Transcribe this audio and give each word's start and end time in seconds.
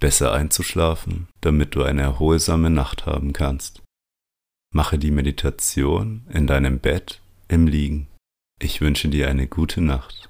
besser 0.00 0.32
einzuschlafen, 0.32 1.28
damit 1.40 1.74
du 1.74 1.82
eine 1.82 2.02
erholsame 2.02 2.70
Nacht 2.70 3.06
haben 3.06 3.32
kannst. 3.32 3.82
Mache 4.72 4.98
die 4.98 5.10
Meditation 5.10 6.26
in 6.32 6.46
deinem 6.46 6.78
Bett 6.78 7.20
im 7.48 7.66
Liegen. 7.66 8.08
Ich 8.60 8.80
wünsche 8.80 9.08
dir 9.08 9.28
eine 9.28 9.46
gute 9.46 9.80
Nacht. 9.80 10.28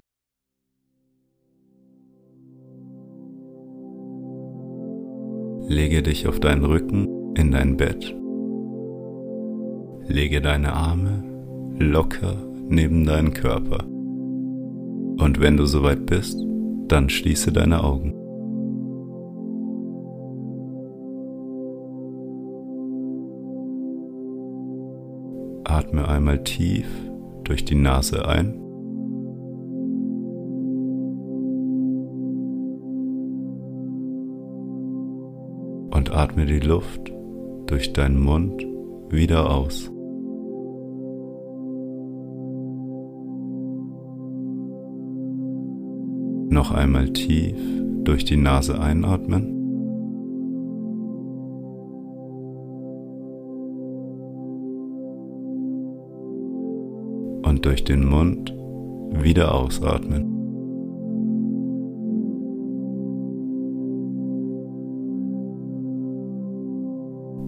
Lege 5.68 6.02
dich 6.02 6.28
auf 6.28 6.38
deinen 6.38 6.64
Rücken 6.64 7.34
in 7.34 7.50
dein 7.50 7.76
Bett. 7.76 8.14
Lege 10.08 10.40
deine 10.40 10.72
Arme 10.72 11.24
locker 11.78 12.36
neben 12.68 13.04
deinen 13.04 13.34
Körper. 13.34 13.84
Und 13.84 15.40
wenn 15.40 15.56
du 15.56 15.66
soweit 15.66 16.06
bist, 16.06 16.38
dann 16.88 17.08
schließe 17.08 17.52
deine 17.52 17.82
Augen. 17.82 18.15
Atme 25.76 26.08
einmal 26.08 26.42
tief 26.42 26.88
durch 27.44 27.66
die 27.66 27.74
Nase 27.74 28.26
ein. 28.26 28.54
Und 35.90 36.14
atme 36.14 36.46
die 36.46 36.60
Luft 36.60 37.12
durch 37.66 37.92
deinen 37.92 38.18
Mund 38.18 38.66
wieder 39.10 39.50
aus. 39.50 39.90
Noch 46.48 46.70
einmal 46.70 47.12
tief 47.12 47.58
durch 48.02 48.24
die 48.24 48.38
Nase 48.38 48.80
einatmen. 48.80 49.55
Und 57.46 57.64
durch 57.64 57.84
den 57.84 58.04
Mund 58.04 58.52
wieder 59.22 59.54
ausatmen. 59.54 60.24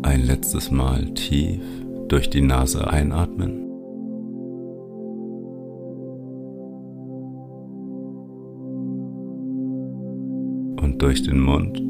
Ein 0.02 0.22
letztes 0.24 0.70
Mal 0.70 1.12
tief 1.14 1.60
durch 2.06 2.30
die 2.30 2.42
Nase 2.42 2.88
einatmen. 2.88 3.64
Und 10.80 11.02
durch 11.02 11.24
den 11.24 11.40
Mund 11.40 11.82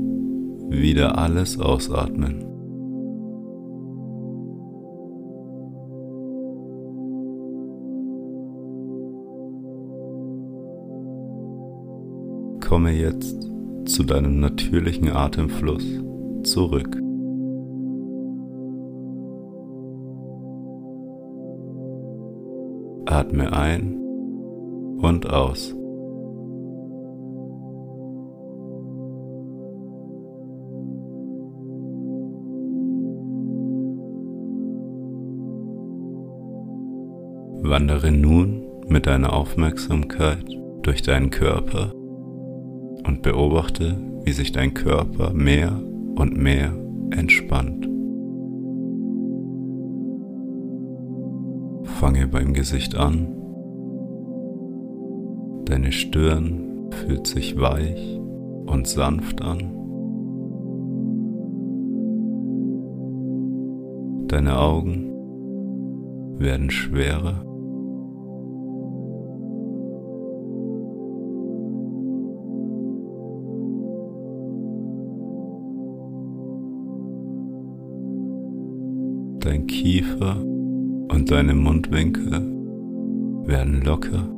wieder 0.70 1.18
alles 1.18 1.60
ausatmen. 1.60 2.57
Komme 12.78 12.92
jetzt 12.92 13.36
zu 13.86 14.04
deinem 14.04 14.38
natürlichen 14.38 15.10
Atemfluss 15.10 15.82
zurück. 16.44 16.96
Atme 23.06 23.52
ein 23.52 23.96
und 25.00 25.28
aus. 25.28 25.74
Wandere 37.60 38.12
nun 38.12 38.62
mit 38.86 39.06
deiner 39.06 39.32
Aufmerksamkeit 39.32 40.44
durch 40.82 41.02
deinen 41.02 41.30
Körper 41.30 41.92
und 43.08 43.22
beobachte, 43.22 43.96
wie 44.24 44.32
sich 44.32 44.52
dein 44.52 44.74
Körper 44.74 45.32
mehr 45.32 45.80
und 46.16 46.36
mehr 46.36 46.74
entspannt. 47.10 47.88
Fange 51.98 52.28
beim 52.28 52.52
Gesicht 52.52 52.94
an. 52.94 53.34
Deine 55.64 55.90
Stirn 55.90 56.90
fühlt 56.90 57.26
sich 57.26 57.58
weich 57.58 58.20
und 58.66 58.86
sanft 58.86 59.40
an. 59.40 59.72
Deine 64.28 64.58
Augen 64.58 65.10
werden 66.38 66.70
schwerer. 66.70 67.47
Dein 79.48 79.66
Kiefer 79.66 80.36
und 80.44 81.30
deine 81.30 81.54
Mundwinkel 81.54 82.32
werden 83.46 83.80
locker. 83.80 84.28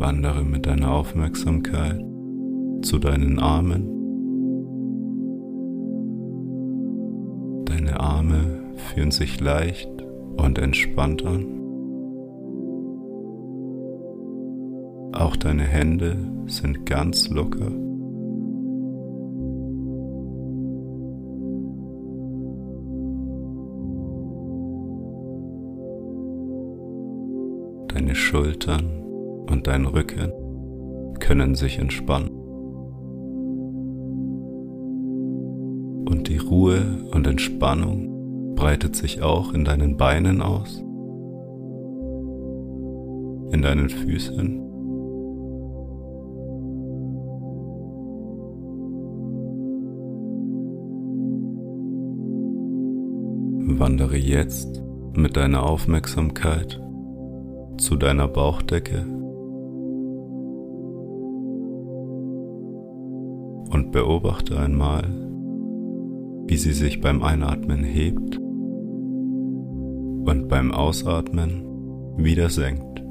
Wandere 0.00 0.42
mit 0.42 0.66
deiner 0.66 0.90
Aufmerksamkeit 0.90 2.04
zu 2.82 2.98
deinen 2.98 3.38
Armen. 3.38 3.86
Deine 7.66 8.00
Arme 8.00 8.62
fühlen 8.74 9.12
sich 9.12 9.40
leicht 9.40 9.88
und 10.38 10.58
entspannt 10.58 11.24
an. 11.24 11.63
Auch 15.14 15.36
deine 15.36 15.62
Hände 15.62 16.16
sind 16.46 16.86
ganz 16.86 17.30
locker. 17.30 17.70
Deine 27.94 28.16
Schultern 28.16 29.04
und 29.48 29.68
dein 29.68 29.86
Rücken 29.86 30.32
können 31.20 31.54
sich 31.54 31.78
entspannen. 31.78 32.30
Und 36.08 36.26
die 36.28 36.38
Ruhe 36.38 37.06
und 37.12 37.28
Entspannung 37.28 38.56
breitet 38.56 38.96
sich 38.96 39.22
auch 39.22 39.54
in 39.54 39.64
deinen 39.64 39.96
Beinen 39.96 40.42
aus, 40.42 40.80
in 43.52 43.62
deinen 43.62 43.88
Füßen 43.88 44.63
Wandere 53.66 54.16
jetzt 54.16 54.82
mit 55.14 55.36
deiner 55.36 55.64
Aufmerksamkeit 55.64 56.80
zu 57.78 57.96
deiner 57.96 58.28
Bauchdecke. 58.28 59.04
und 63.74 63.90
beobachte 63.90 64.58
einmal, 64.58 65.02
wie 66.46 66.56
sie 66.56 66.72
sich 66.72 67.00
beim 67.00 67.22
Einatmen 67.22 67.82
hebt 67.82 68.38
und 68.38 70.46
beim 70.48 70.70
Ausatmen 70.70 71.64
wieder 72.16 72.50
senkt. 72.50 73.03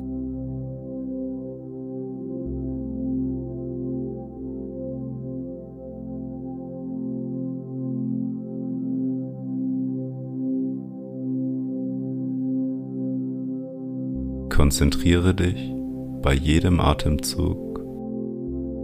Konzentriere 14.63 15.35
dich 15.35 15.75
bei 16.21 16.33
jedem 16.33 16.79
Atemzug 16.79 17.81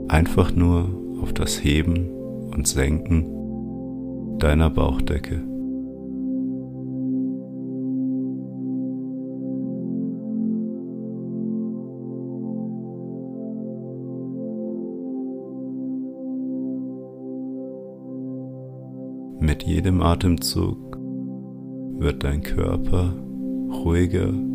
einfach 0.10 0.54
nur 0.54 0.90
auf 1.22 1.32
das 1.32 1.64
Heben 1.64 2.10
und 2.54 2.68
Senken 2.68 3.26
deiner 4.40 4.70
Bauchdecke. 4.70 5.42
Mit 19.40 19.64
jedem 19.64 20.02
Atemzug 20.02 20.98
wird 22.00 22.26
dein 22.26 22.42
Körper 22.42 23.14
ruhiger 23.72 24.49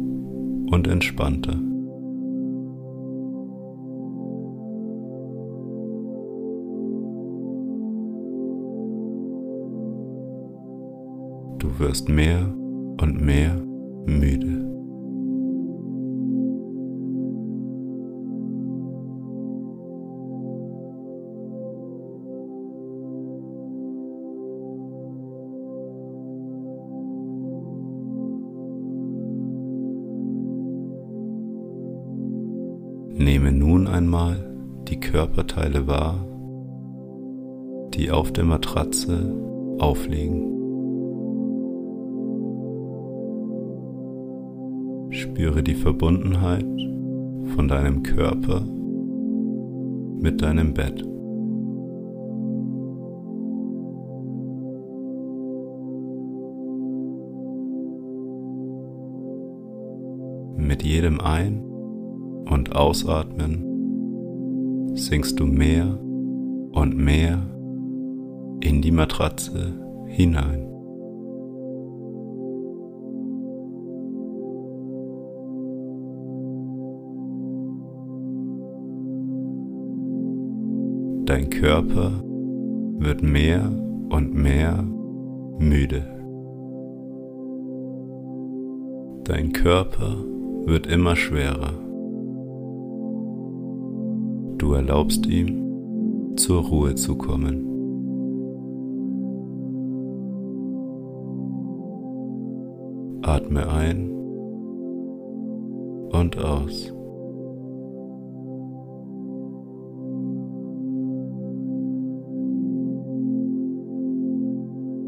und 0.75 0.89
entspannter. 0.89 1.55
Du 11.59 11.79
wirst 11.79 12.09
mehr 12.09 12.53
und 13.01 13.21
mehr 13.21 13.55
müde. 14.07 14.74
Nehme 33.17 33.53
nun 33.53 33.87
einmal 33.87 34.45
die 34.89 34.99
Körperteile 34.99 35.87
wahr, 35.87 36.27
die 37.95 38.11
auf 38.11 38.33
der 38.33 38.45
Matratze 38.45 39.33
aufliegen. 39.79 40.51
Spüre 45.11 45.63
die 45.63 45.75
Verbundenheit 45.75 46.67
von 47.55 47.69
deinem 47.69 48.03
Körper 48.03 48.63
mit 50.21 50.43
deinem 50.43 50.75
Bett. 50.75 51.05
Mit 60.57 60.83
jedem 60.83 61.21
Ein- 61.21 61.64
und 62.51 62.75
Ausatmen 62.75 63.65
sinkst 64.95 65.39
du 65.41 65.47
mehr 65.47 65.99
und 66.73 66.97
mehr 66.97 67.43
in 68.61 68.81
die 68.83 68.93
Matratze 68.93 69.73
hinein. 70.07 70.71
Dein 81.27 81.51
Körper 81.51 82.13
wird 82.99 83.23
mehr 83.23 83.71
und 84.11 84.35
mehr 84.35 84.85
müde. 85.59 86.03
Dein 89.25 89.53
Körper 89.53 90.17
wird 90.67 90.87
immer 90.87 91.17
schwerer. 91.17 91.84
Du 94.59 94.73
erlaubst 94.73 95.27
ihm, 95.27 95.65
zur 96.37 96.63
Ruhe 96.63 96.95
zu 96.95 97.17
kommen. 97.17 97.71
Atme 103.23 103.69
ein 103.69 104.11
und 106.11 106.39
aus. 106.39 106.93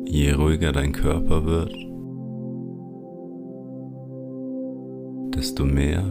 Je 0.07 0.33
ruhiger 0.33 0.73
dein 0.73 0.93
Körper 0.93 1.45
wird, 1.45 1.75
desto 5.35 5.65
mehr 5.65 6.03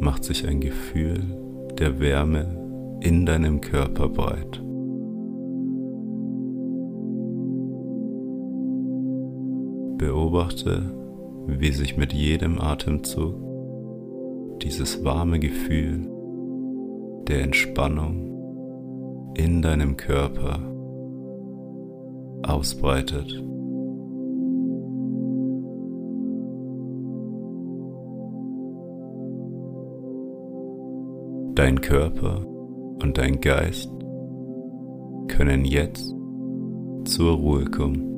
macht 0.00 0.24
sich 0.24 0.46
ein 0.48 0.60
Gefühl 0.60 1.20
der 1.78 2.00
Wärme 2.00 2.61
in 3.02 3.26
deinem 3.26 3.60
Körper 3.60 4.08
breit. 4.08 4.62
Beobachte, 9.98 10.94
wie 11.48 11.72
sich 11.72 11.96
mit 11.96 12.12
jedem 12.12 12.60
Atemzug 12.60 13.34
dieses 14.62 15.04
warme 15.04 15.40
Gefühl 15.40 16.08
der 17.26 17.42
Entspannung 17.42 19.32
in 19.36 19.62
deinem 19.62 19.96
Körper 19.96 20.60
ausbreitet. 22.44 23.42
Dein 31.54 31.80
Körper 31.80 32.51
und 33.02 33.18
dein 33.18 33.40
Geist 33.40 33.90
können 35.28 35.64
jetzt 35.64 36.14
zur 37.04 37.36
Ruhe 37.36 37.64
kommen. 37.64 38.08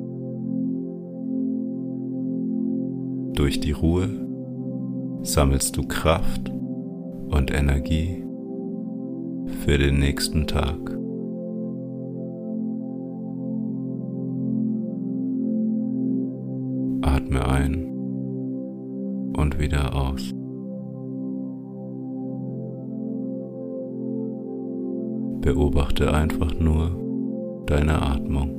Durch 3.33 3.59
die 3.59 3.71
Ruhe 3.71 4.09
sammelst 5.23 5.75
du 5.75 5.87
Kraft 5.87 6.49
und 7.29 7.51
Energie 7.51 8.23
für 9.63 9.77
den 9.77 9.99
nächsten 9.99 10.47
Tag. 10.47 10.77
Atme 17.01 17.47
ein 17.47 17.85
und 19.35 19.59
wieder 19.59 19.95
aus. 19.95 20.33
Beobachte 25.45 26.11
einfach 26.11 26.55
nur 26.59 26.89
deine 27.67 28.01
Atmung. 28.01 28.49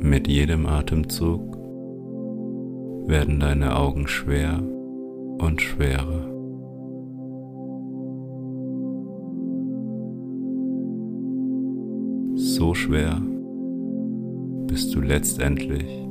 Mit 0.00 0.28
jedem 0.28 0.66
Atemzug 0.66 1.56
werden 3.08 3.40
deine 3.40 3.76
Augen 3.76 4.06
schwer 4.06 4.62
und 5.38 5.60
schwerer. 5.60 6.30
So 12.36 12.72
schwer, 12.72 13.20
bis 14.68 14.92
du 14.92 15.00
letztendlich 15.00 16.06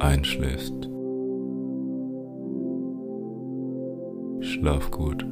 einschläfst. 0.00 0.88
Schlaf 4.42 4.90
gut. 4.90 5.24